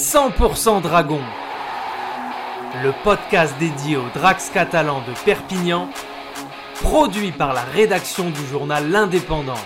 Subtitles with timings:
[0.00, 1.20] 100% Dragon,
[2.82, 5.90] le podcast dédié aux Drax catalans de Perpignan,
[6.80, 9.60] produit par la rédaction du journal L'Indépendant.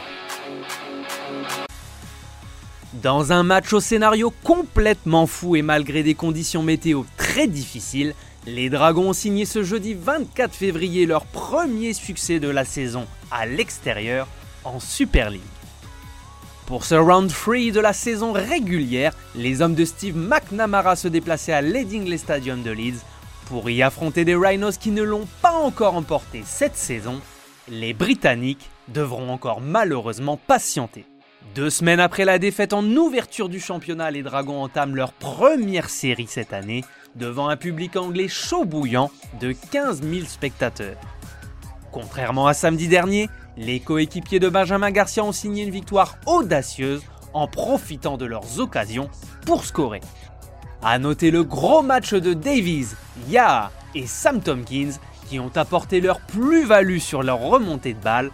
[2.95, 8.13] Dans un match au scénario complètement fou et malgré des conditions météo très difficiles,
[8.45, 13.47] les Dragons ont signé ce jeudi 24 février leur premier succès de la saison à
[13.47, 14.27] l'extérieur
[14.65, 15.43] en Super League.
[16.67, 21.53] Pour ce round 3 de la saison régulière, les hommes de Steve McNamara se déplaçaient
[21.53, 23.03] à l'Edingley Stadium de Leeds
[23.47, 27.21] pour y affronter des Rhinos qui ne l'ont pas encore emporté cette saison.
[27.69, 31.05] Les Britanniques devront encore malheureusement patienter.
[31.55, 36.27] Deux semaines après la défaite en ouverture du championnat, les Dragons entament leur première série
[36.27, 36.83] cette année
[37.15, 40.97] devant un public anglais chaud bouillant de 15 000 spectateurs.
[41.93, 47.47] Contrairement à samedi dernier, les coéquipiers de Benjamin Garcia ont signé une victoire audacieuse en
[47.47, 49.09] profitant de leurs occasions
[49.47, 50.01] pour scorer.
[50.83, 52.89] A noter le gros match de Davies,
[53.29, 54.93] Yaha et Sam Tompkins
[55.29, 58.31] qui ont apporté leur plus-value sur leur remontée de balle.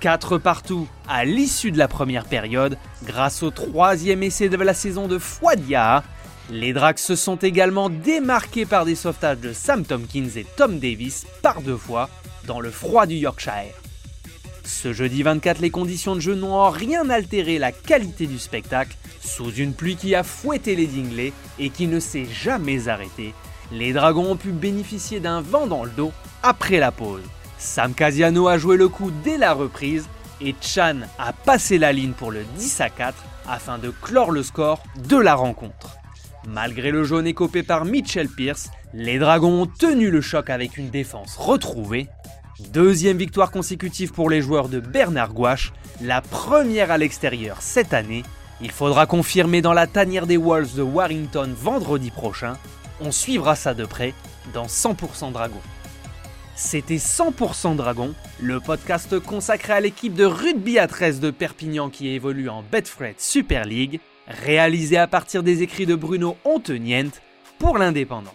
[0.00, 5.08] 4 partout à l'issue de la première période grâce au troisième essai de la saison
[5.08, 6.02] de Fouad Yaha.
[6.50, 11.26] Les Dracs se sont également démarqués par des sauvetages de Sam Tompkins et Tom Davis
[11.42, 12.08] par deux fois
[12.46, 13.74] dans le froid du Yorkshire.
[14.66, 18.96] Ce jeudi 24, les conditions de jeu n'ont en rien altéré la qualité du spectacle.
[19.20, 23.32] Sous une pluie qui a fouetté les Dingley et qui ne s'est jamais arrêtée,
[23.70, 27.22] les Dragons ont pu bénéficier d'un vent dans le dos après la pause.
[27.58, 30.08] Sam Casiano a joué le coup dès la reprise
[30.40, 33.16] et Chan a passé la ligne pour le 10 à 4
[33.48, 35.96] afin de clore le score de la rencontre.
[36.48, 40.90] Malgré le jaune écopé par Mitchell Pierce, les Dragons ont tenu le choc avec une
[40.90, 42.08] défense retrouvée
[42.58, 48.22] Deuxième victoire consécutive pour les joueurs de Bernard Gouache, la première à l'extérieur cette année.
[48.62, 52.56] Il faudra confirmer dans la tanière des Wolves de Warrington vendredi prochain.
[53.02, 54.14] On suivra ça de près
[54.54, 55.60] dans 100% Dragon.
[56.54, 62.08] C'était 100% Dragon, le podcast consacré à l'équipe de rugby à 13 de Perpignan qui
[62.08, 67.10] évolue en Betfred Super League, réalisé à partir des écrits de Bruno Ontenient
[67.58, 68.34] pour l'Indépendant.